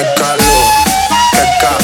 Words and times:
qué 0.00 0.06
calor, 0.14 0.40
qué 1.32 1.44
calor. 1.60 1.79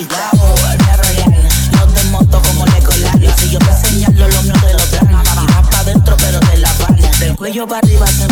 quitado. 0.00 0.54
Never 0.78 1.06
again. 1.06 1.48
Los 1.72 1.94
desmonto 1.94 2.42
como 2.42 2.64
le 2.66 2.82
colan. 2.82 3.20
Si 3.36 3.50
yo 3.50 3.58
te 3.58 3.88
señalo, 3.88 4.28
los 4.28 4.44
míos 4.44 4.58
te 4.60 4.72
lo 4.72 4.78
traen. 4.78 5.12
Vas 5.12 5.68
pa' 5.68 5.84
dentro, 5.84 6.16
pero 6.16 6.40
te 6.40 6.56
la 6.58 6.72
van. 6.74 6.96
Del 7.18 7.36
cuello 7.36 7.66
para 7.66 7.80
arriba 7.80 8.06
se 8.06 8.26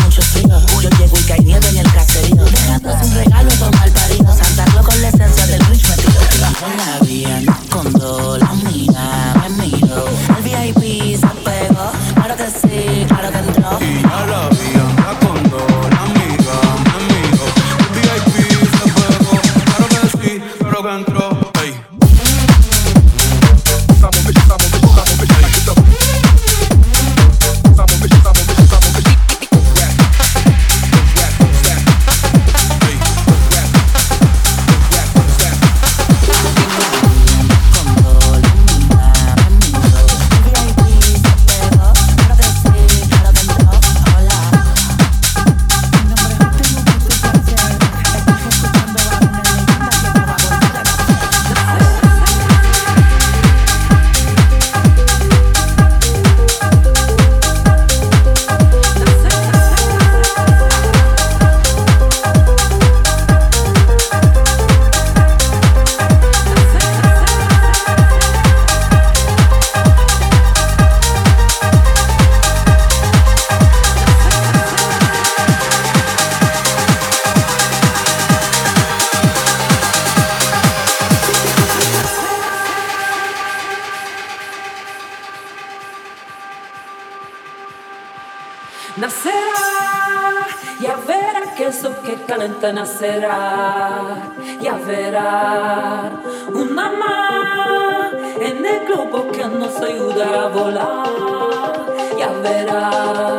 eso 91.68 91.94
que 92.02 92.14
calenta 92.26 92.72
nacerá, 92.72 94.16
ya 94.58 94.74
verá 94.86 96.10
una 96.54 96.90
más 96.92 98.12
en 98.40 98.64
el 98.64 98.86
globo 98.86 99.30
que 99.30 99.44
nos 99.44 99.76
ayuda 99.82 100.44
a 100.44 100.48
volar, 100.48 101.86
ya 102.16 102.30
verá, 102.42 103.36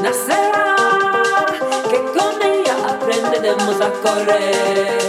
nacerá, 0.00 0.76
que 1.90 1.98
con 2.16 2.40
ella 2.40 2.76
aprenderemos 2.88 3.80
a 3.80 3.90
correr 4.04 5.00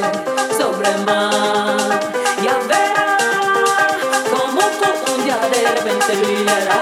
sobre 0.57 0.89
el 0.89 1.05
mar, 1.05 1.99
ya 2.43 2.57
verá, 2.71 3.17
como 4.31 4.61
todo 4.81 5.15
un 5.15 5.23
día 5.23 5.37
de 5.53 5.61
repente 5.75 6.15
brillará, 6.25 6.81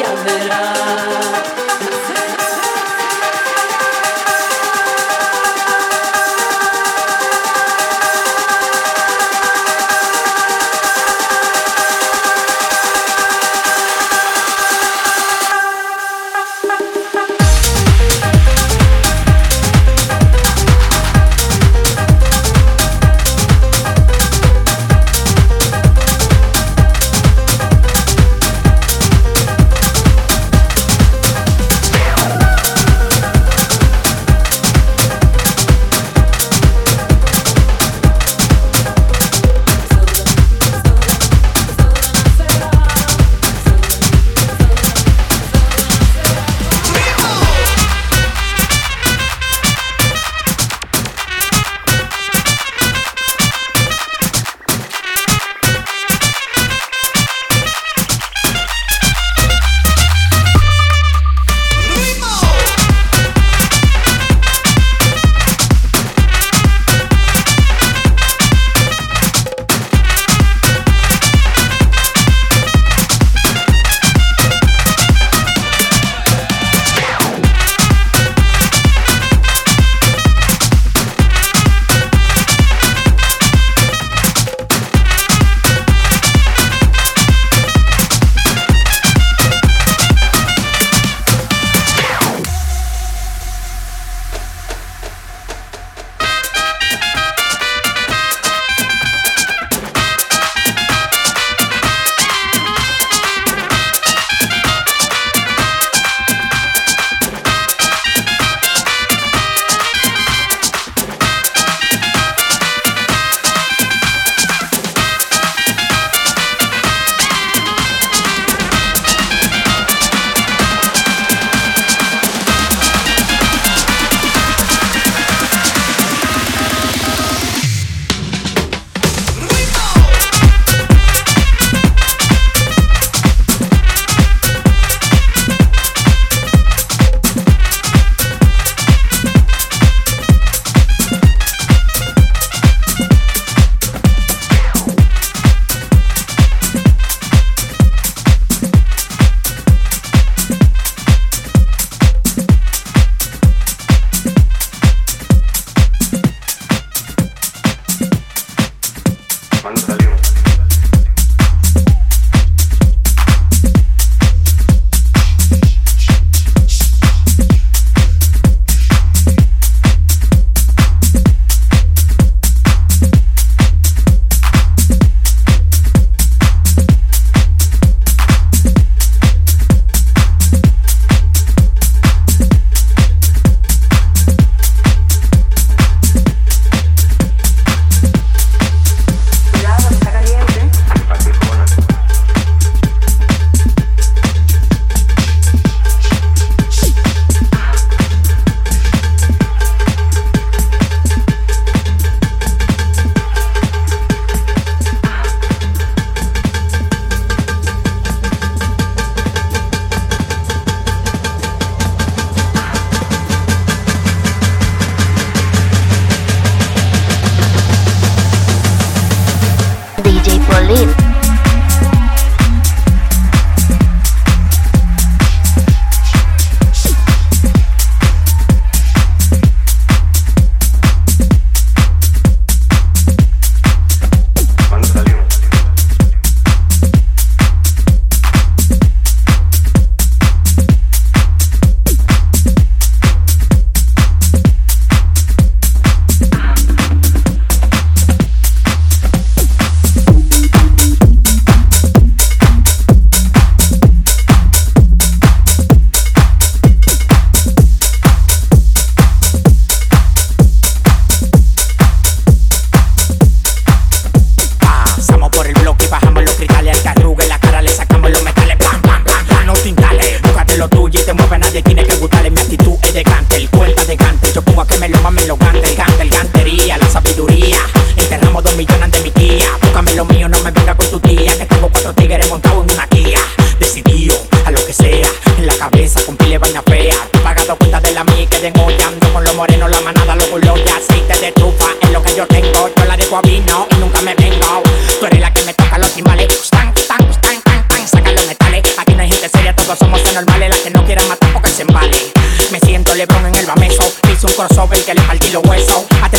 ya 0.00 0.10
verá. 0.24 1.69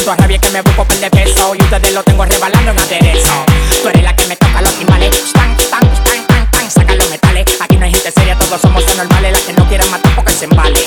A 0.10 0.15
rabia 0.15 0.39
que 0.39 0.50
me 0.50 0.62
busco 0.62 0.86
de 1.00 1.10
peso. 1.12 1.53
Y 1.53 1.62
ustedes 1.62 1.93
lo 1.93 2.03
tengo 2.03 2.25
rebalando 2.25 2.72
en 2.72 2.79
aderezo. 2.79 3.46
Tú 3.81 3.89
eres 3.89 4.03
la 4.03 4.15
que 4.15 4.25
me 4.25 4.36
toca 4.36 4.62
los 4.62 4.74
timbales. 4.74 5.15
Stan, 5.15 5.55
stan, 5.60 5.84
stan, 5.93 6.17
stan, 6.17 6.48
stan. 6.48 6.72
Saca 6.72 6.96
los 6.96 7.10
metales. 7.10 7.46
Aquí 7.60 7.77
no 7.77 7.86
hay 7.86 7.91
gente 7.91 8.12
seria, 8.12 8.38
todos 8.38 8.62
somos 8.62 8.84
anormales. 8.93 9.34
Las 9.34 9.41
que 9.41 9.53
no 9.53 9.67
quieran 9.67 9.89
matar 9.91 10.15
porque 10.15 10.34
se 10.34 10.46
embale. 10.46 10.79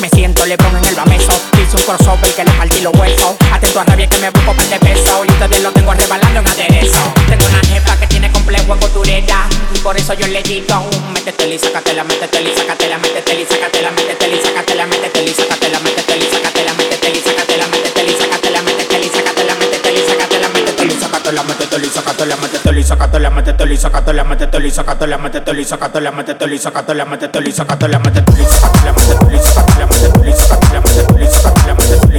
Me 0.00 0.08
siento 0.10 0.44
Lebron 0.44 0.76
en 0.76 0.84
el 0.84 0.94
bameso. 0.94 1.32
Hice 1.54 1.76
un 1.76 1.82
crossover 1.82 2.30
que 2.34 2.44
le 2.44 2.50
partí 2.52 2.80
los 2.80 2.92
huesos. 2.94 3.36
Atento 3.52 3.80
a 3.80 3.84
rabia 3.84 4.08
que 4.08 4.18
me 4.18 4.30
busco 4.30 4.54
de 4.54 4.78
peso. 4.78 5.24
Y 5.24 5.30
ustedes 5.30 5.62
lo 5.62 5.72
tengo 5.72 5.94
rebalando 5.94 6.40
en 6.40 6.48
aderezo. 6.48 7.00
Tengo 7.28 7.46
una 7.46 7.60
jefa 7.60 7.96
que 7.98 8.06
tiene 8.06 8.30
complejo 8.30 8.74
en 8.74 8.80
costurera. 8.80 9.48
Y 9.74 9.78
por 9.78 9.96
eso 9.96 10.12
yo 10.14 10.26
le 10.26 10.42
digo, 10.42 10.90
métete 11.14 11.54
y 11.54 11.58
sácatela, 11.58 12.04
métete 12.04 12.42
y 12.42 12.54
sácatela, 12.54 12.98
métete 12.98 13.40
y 13.40 13.46
sácatela, 13.46 13.90
métete 13.92 14.28
y 14.28 14.42
sácatela, 14.42 14.86
métete 14.86 15.24
y 15.24 15.28
sácatela, 15.34 15.57
métetelo 21.78 21.86
y 21.86 21.90
sacatola, 21.90 22.36
métetelo 22.36 22.78
y 22.80 22.84
sacatola, 22.84 23.30
métetelo 23.30 23.72
y 23.72 23.76
sacatola, 23.76 24.24
métetelo 24.24 24.66
y 24.66 24.70
sacatola, 24.70 25.18
métetelo 25.18 25.60
y 25.60 25.64
sacatola, 25.64 26.12
métetelo 26.12 26.54
y 26.54 26.58
sacatola, 26.58 27.08
métetelo 27.10 27.46
y 27.46 27.52
sacatola, 27.52 27.98
métetelo 27.98 28.38
y 28.38 28.48
sacatola, 28.48 28.88
métetelo 28.90 29.34
y 29.34 29.38
sacatola, 29.38 29.86
métetelo 29.86 30.28
y 30.28 30.32
sacatola, 30.32 30.80
métetelo 30.80 31.24
y 31.24 31.28
sacatola, 31.28 32.17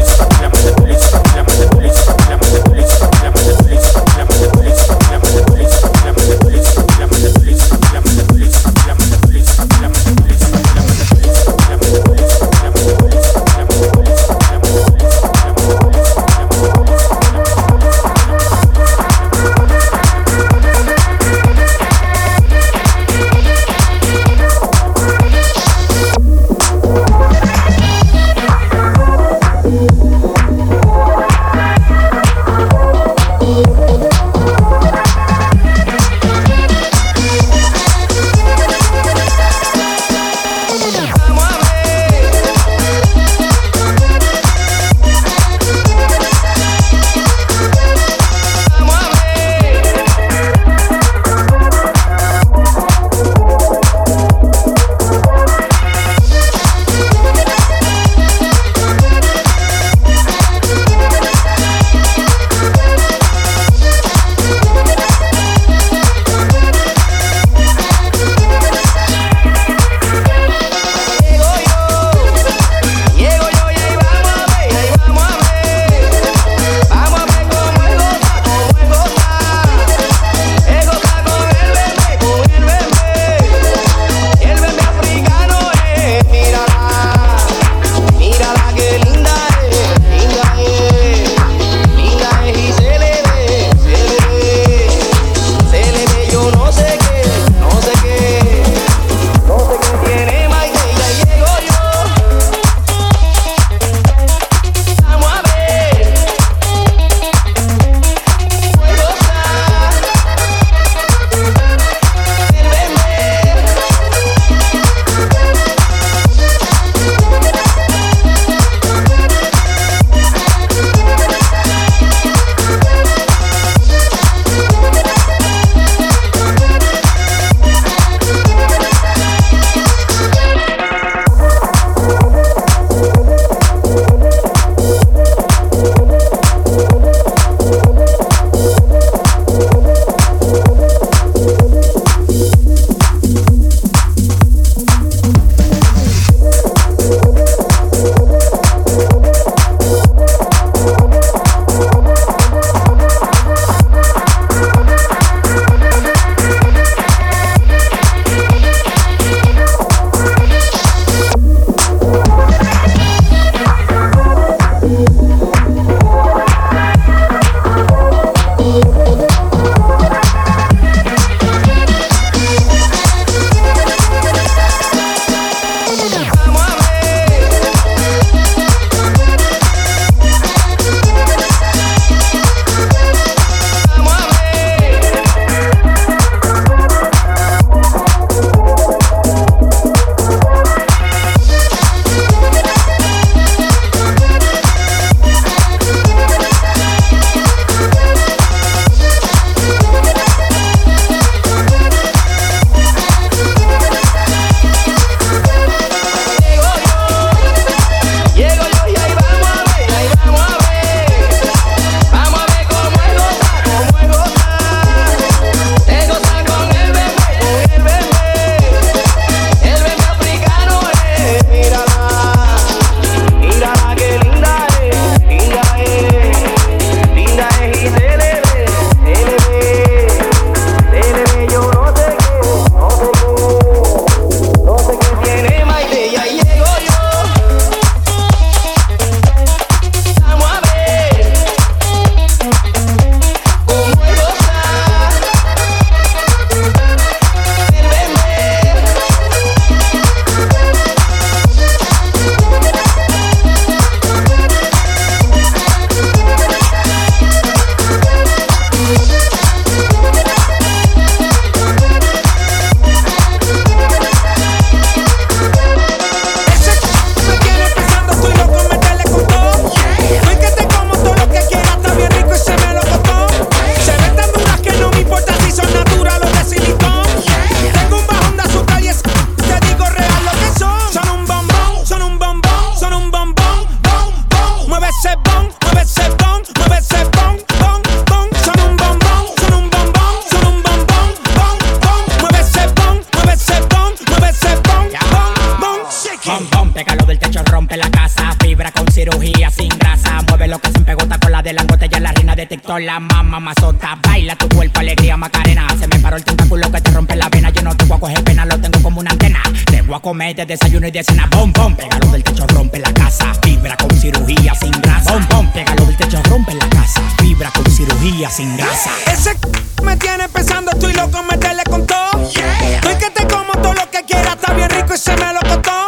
la 302.82 303.00
mamá 303.00 303.40
mazota. 303.40 303.98
Baila 304.02 304.36
tu 304.36 304.48
cuerpo, 304.50 304.80
alegría, 304.80 305.18
macarena. 305.18 305.68
Se 305.80 305.88
me 305.88 306.00
paró 306.00 306.18
el 306.18 306.24
tentáculo 306.24 306.72
que 306.72 306.82
te 306.82 306.92
rompe 306.92 307.16
la 307.16 307.30
vena. 307.30 307.50
Yo 307.50 307.62
no 307.62 307.76
te 307.76 307.86
voy 307.86 307.98
a 307.98 308.00
coger 308.00 308.24
pena, 308.24 308.46
lo 308.46 308.60
tengo 308.60 308.82
como 308.82 309.00
una 309.00 309.12
antena. 309.12 309.42
Te 309.66 309.82
voy 309.82 309.96
a 309.96 310.00
comer 310.00 310.36
de 310.36 310.46
desayuno 310.46 310.88
y 310.88 310.92
de 310.92 311.04
cena. 311.04 311.28
Bom, 311.32 311.52
bom, 311.54 311.76
pégalo 311.76 312.08
del 312.08 312.24
techo, 312.24 312.46
rompe 312.48 312.80
la 312.80 312.94
casa. 312.94 313.34
Fibra 313.44 313.76
con 313.78 313.92
cirugía 313.92 314.54
sin 314.56 314.72
grasa. 314.72 315.12
Bom, 315.12 315.28
bom, 315.30 315.52
pégalo 315.52 315.86
del 315.86 315.98
techo, 315.98 316.22
rompe 316.24 316.54
la 316.54 316.70
casa. 316.70 317.02
Fibra 317.20 317.52
con 317.52 317.66
cirugía 317.72 318.30
sin 318.30 318.56
grasa. 318.58 318.92
Ese 319.12 319.36
me 319.84 319.96
tiene 319.98 320.28
pensando, 320.30 320.72
estoy 320.72 320.94
loco, 320.94 321.24
meterle 321.24 321.64
con 321.64 321.86
todo. 321.86 322.30
Estoy 322.30 322.96
que 322.96 323.10
te 323.12 323.28
como 323.28 323.54
todo 323.54 323.74
lo 323.74 323.90
que 323.90 324.04
quieras, 324.06 324.36
está 324.36 324.54
bien 324.54 324.70
rico 324.70 324.94
y 324.94 324.98
se 324.98 325.16
me 325.16 325.34
lo 325.34 325.40
costó. 325.42 325.86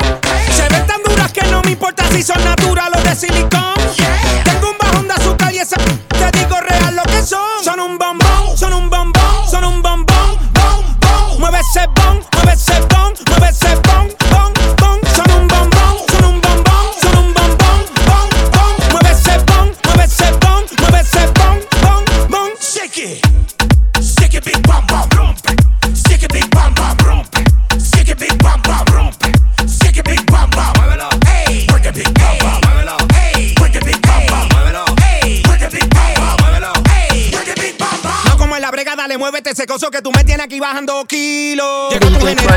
Se 0.56 0.67
ven 0.69 0.86
tan 0.88 1.01
duras 1.04 1.32
que 1.32 1.43
no 1.47 1.62
me 1.62 1.71
importa 1.71 2.04
si 2.12 2.23
son 2.23 2.43
naturales 2.43 2.99
o 2.99 3.08
de 3.08 3.15
silicón. 3.15 3.51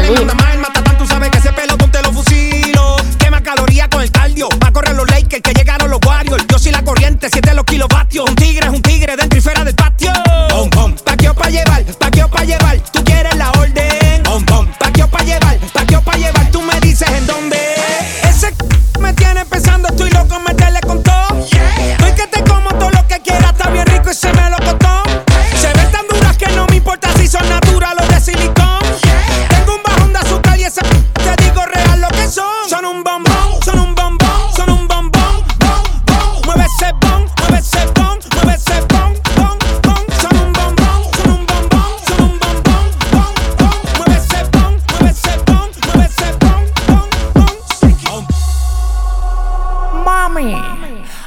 Más, 0.05 0.59
mata 0.59 0.85
pan, 0.85 0.99
tú 0.99 1.07
sabes 1.07 1.31
que 1.31 1.39
ese 1.39 1.51
pelo 1.55 1.79
te 1.79 2.03
lo 2.03 2.13
fusilo. 2.13 2.97
Quema 3.19 3.41
calorías 3.41 3.89
con 3.89 4.03
el 4.03 4.11
cardio, 4.11 4.51
va 4.63 4.69
a 4.69 4.73
correr 4.73 4.95
los 4.95 5.09
Lakers 5.09 5.41
que 5.41 5.55
llegaron 5.55 5.91
los 5.91 5.99
Warriors. 6.05 6.45
Yo 6.47 6.59
soy 6.59 6.73
la 6.73 6.85
corriente, 6.85 7.29
siete 7.33 7.55
los 7.55 7.65
kilovatios. 7.65 8.29
Un 8.29 8.37
tigre 8.37 8.64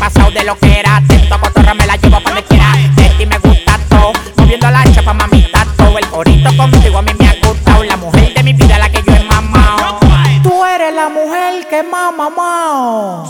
pasado 0.00 0.30
de 0.30 0.42
lo 0.44 0.58
que 0.58 0.80
era. 0.80 0.96
Atento 0.96 1.34
a 1.34 1.40
cotorra 1.40 1.74
me 1.74 1.86
la 1.86 1.96
llevo 1.96 2.20
pa' 2.20 2.30
donde 2.30 2.42
quiera. 2.44 2.72
De 2.96 3.08
ti 3.10 3.26
me 3.26 3.38
gusta 3.38 3.78
todo. 3.90 4.12
Moviendo 4.36 4.70
la 4.70 4.82
chapa, 4.92 5.12
mamita 5.12 5.66
todo. 5.76 5.98
El 5.98 6.06
corito 6.08 6.56
contigo 6.56 6.98
a 6.98 7.02
mí 7.02 7.12
me 7.18 7.28
ha 7.28 7.34
gustado. 7.46 7.84
La 7.84 7.96
mujer 7.96 8.34
de 8.34 8.42
mi 8.42 8.54
vida, 8.54 8.78
la 8.78 8.90
que 8.90 9.02
yo 9.02 9.14
he 9.14 9.22
mamado. 9.24 10.00
Tú 10.42 10.64
eres 10.64 10.94
la 10.94 11.08
mujer 11.10 11.66
que 11.68 11.82
más 11.82 12.12
mamado. 12.16 13.28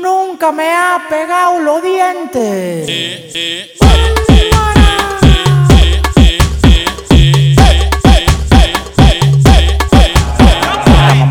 Nunca 0.00 0.52
me 0.52 0.70
ha 0.70 1.02
pegado 1.10 1.60
los 1.60 1.82
dientes. 1.82 2.86
la 4.50 5.21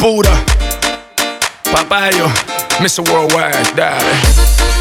Buda. 0.00 0.32
Papayo. 1.70 2.26
Mr. 2.80 3.04
Worldwide. 3.10 3.74
Dale. 3.76 4.16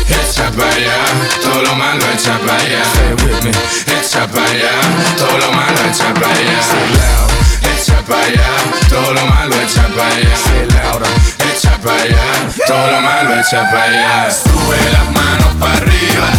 Echa 0.07 0.49
para 0.51 0.71
allá, 0.71 0.95
todo 1.43 1.61
lo 1.61 1.75
malo 1.75 2.01
echa 2.13 2.39
para 2.39 2.55
allá. 2.55 2.83
Say 2.93 3.11
it 3.11 3.21
with 3.23 3.43
me. 3.43 3.51
Echa 3.99 4.25
para 4.27 4.45
allá, 4.49 4.71
todo 5.17 5.37
lo 5.37 5.51
malo 5.51 5.79
echa 5.91 6.13
para 6.13 6.31
allá. 6.31 6.59
Echa 7.67 8.01
para 8.07 8.23
allá, 8.23 8.49
todo 8.89 9.13
lo 9.13 9.25
malo 9.25 9.55
echa 9.61 9.87
para 9.89 10.15
allá. 10.15 10.35
Say. 10.37 10.69
Echa 11.51 11.77
para 11.83 12.01
allá, 12.01 12.25
todo 12.65 12.91
lo 12.91 13.01
malo 13.01 13.39
echa 13.39 13.69
para 13.69 13.83
allá. 13.83 14.31
Sube 14.31 14.77
las 14.93 15.11
manos 15.11 15.53
para 15.59 15.73
arriba, 15.73 16.29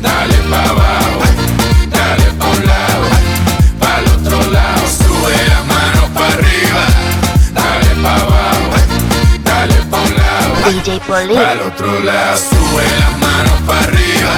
dale 0.00 0.36
para 0.48 0.70
abajo, 0.70 1.31
Paulín. 11.12 11.36
Al 11.36 11.60
otro 11.60 12.00
lado, 12.00 12.38
sube 12.38 12.84
las 13.00 13.18
manos 13.18 13.60
para 13.66 13.80
arriba, 13.80 14.30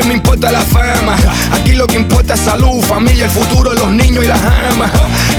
que 0.00 0.06
me 0.06 0.14
importa 0.14 0.50
la 0.50 0.60
fama. 0.60 1.16
Aquí 1.52 1.72
lo 1.72 1.86
que 1.86 1.96
importa 1.96 2.34
es 2.34 2.40
salud, 2.40 2.82
familia, 2.82 3.24
el 3.24 3.30
futuro, 3.30 3.72
los 3.72 3.90
niños 3.90 4.24
y 4.24 4.28
las 4.28 4.40
amas. 4.40 4.90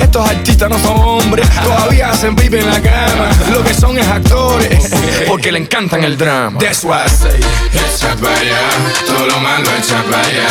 Estos 0.01 0.29
artistas 0.29 0.69
no 0.69 0.79
son 0.79 0.99
hombres, 0.99 1.47
todavía 1.63 2.09
hacen 2.09 2.35
pipi 2.35 2.57
en 2.57 2.67
la 2.67 2.81
cama. 2.81 3.29
Lo 3.51 3.63
que 3.63 3.73
son 3.73 3.97
es 3.97 4.07
actores, 4.07 4.89
porque 5.27 5.51
le 5.51 5.59
encantan 5.59 6.03
el 6.03 6.17
drama. 6.17 6.59
That's 6.59 6.83
why 6.83 7.03
I 7.05 7.09
say, 7.09 7.39
Echa 7.73 8.15
para 8.15 8.37
allá, 8.37 8.59
todo 9.05 9.27
lo 9.27 9.39
malo 9.39 9.69
echa 9.79 10.03
para 10.03 10.23
allá. 10.23 10.47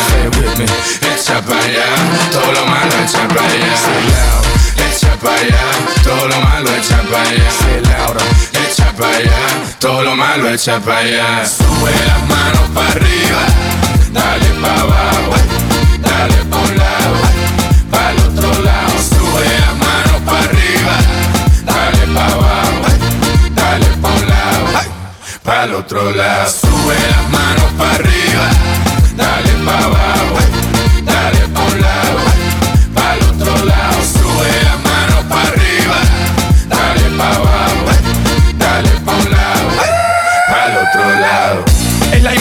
Echa 1.15 1.41
para 1.41 1.63
allá, 1.63 1.85
todo 2.31 2.51
lo 2.51 2.65
malo 2.65 2.91
echa 3.05 3.27
para 3.27 3.47
allá. 3.47 3.73
Echa 4.77 5.15
para 5.19 5.35
allá, 5.35 5.65
todo 6.03 6.27
lo 6.27 6.41
malo 6.41 6.69
echa 6.75 7.01
para 7.03 7.29
allá. 7.29 7.49
Echa 8.67 8.93
para 8.93 9.17
allá, 9.17 9.39
todo 9.79 10.03
lo 10.03 10.15
malo 10.15 10.49
echa 10.49 10.79
para 10.79 10.99
allá. 10.99 11.45
Sube 11.45 11.91
las 12.07 12.27
manos 12.27 12.69
para 12.73 12.91
arriba, 12.91 13.45
dale 14.13 14.49
pa' 14.61 14.79
abajo, 14.81 15.35
dale 16.01 16.39
pa' 16.49 16.57
un 16.57 16.77
lado, 16.77 17.19
pa' 17.91 18.11
el 18.11 18.19
otro 18.27 18.49
lado, 18.63 18.93
sube 19.11 19.45
las 19.63 19.75
manos 19.85 20.21
pa' 20.25 20.39
arriba, 20.39 20.95
dale 21.65 22.03
pa' 22.15 22.25
abajo, 22.35 22.87
dale 23.55 23.89
pa' 24.01 24.09
un 24.09 24.27
lado, 24.27 24.65
pa' 25.43 25.63
el 25.63 25.73
otro 25.75 26.11
lado, 26.11 26.49
sube 26.61 26.95
las 27.09 27.29
manos 27.29 27.71
pa' 27.77 27.91
arriba, 27.95 28.45
dale 29.15 29.53
pa' 29.65 29.77
abajo, 29.85 30.00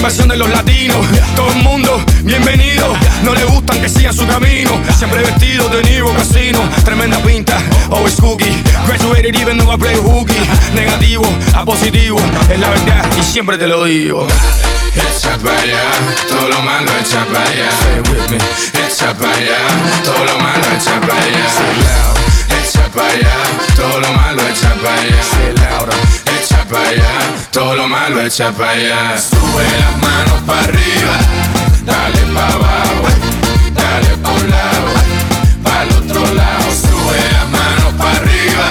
invasión 0.01 0.29
de 0.29 0.37
los 0.39 0.49
latinos. 0.49 0.97
Todo 1.37 1.53
el 1.53 1.63
mundo, 1.63 2.03
bienvenido. 2.23 2.87
No 3.23 3.35
le 3.35 3.45
gustan 3.45 3.83
que 3.83 3.89
sigan 3.89 4.15
su 4.15 4.27
camino. 4.27 4.71
Siempre 4.97 5.23
vestido 5.23 5.69
de 5.69 5.83
Niro 5.83 6.11
Casino. 6.15 6.59
Tremenda 6.87 7.19
pinta, 7.19 7.59
always 7.91 8.17
cookie. 8.17 8.51
Graduated 8.87 9.37
even 9.37 9.59
though 9.59 9.71
I 9.71 9.77
play 9.77 9.97
hooky. 9.97 10.41
Negativo 10.75 11.25
a 11.55 11.67
positivo. 11.67 12.19
Es 12.51 12.59
la 12.59 12.71
verdad 12.71 13.05
y 13.19 13.23
siempre 13.23 13.59
te 13.59 13.67
lo 13.67 13.85
digo. 13.85 14.27
Echa 14.95 15.37
pa' 15.37 15.51
allá, 15.51 15.83
todo 16.29 16.49
lo 16.49 16.63
malo 16.63 16.91
echa 16.99 17.23
pa' 17.27 17.43
allá. 17.43 17.69
Echa 18.87 19.15
pa' 19.15 19.31
allá, 19.31 19.59
todo 20.03 20.25
lo 20.25 20.39
malo 20.39 20.65
echa 20.77 20.99
pa' 20.99 21.15
allá. 21.15 21.45
Echa 22.63 22.89
pa' 22.89 23.07
allá, 23.07 23.37
todo 23.77 24.01
lo 24.01 24.13
malo 24.15 24.43
echa 24.49 24.75
pa' 24.83 24.95
allá. 24.95 26.30
Allá, 26.73 27.35
todo 27.51 27.75
lo 27.75 27.89
malo 27.89 28.21
echa 28.23 28.53
pa' 28.53 28.71
allá. 28.71 29.19
Sube 29.19 29.65
las 29.81 29.97
manos 29.99 30.41
pa' 30.47 30.61
arriba, 30.61 31.19
dale 31.85 32.21
pa' 32.33 32.47
abajo, 32.47 33.09
dale 33.75 34.17
pa' 34.23 34.31
un 34.31 34.51
lado, 34.51 34.93
pa' 35.65 35.83
el 35.83 35.91
otro 35.91 36.35
lado. 36.35 36.71
Sube 36.71 37.19
las 37.33 37.49
manos 37.51 37.93
pa' 37.99 38.13
arriba, 38.13 38.67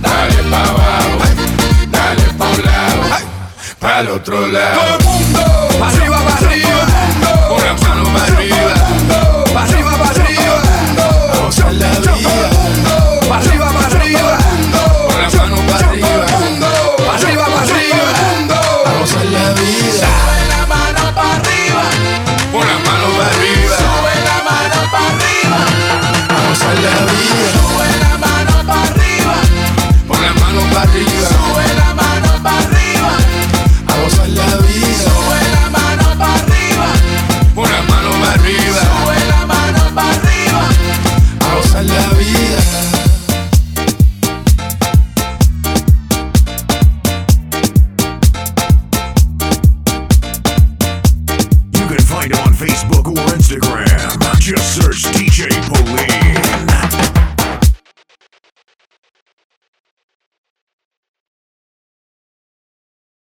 dale 0.00 0.42
pa' 0.48 0.62
abajo, 0.62 1.18
dale 1.90 2.24
pa' 2.38 2.46
un 2.46 2.62
lado, 2.62 3.02
pa' 3.80 4.00
el 4.00 4.08
otro 4.10 4.46
lado. 4.46 4.80
Todo 4.80 4.96
el 4.96 5.04
mundo, 5.04 5.68
pa' 5.80 5.88
arriba, 5.88 6.18
pa' 6.18 6.36
arriba. 6.46 6.86
Con 7.48 7.64
las 7.66 7.82
manos 7.82 8.08
pa' 8.10 8.24
arriba, 8.32 8.73